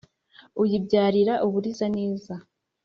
uyibyarira 0.61 1.33
uburiza 1.45 1.85
neza, 1.97 2.33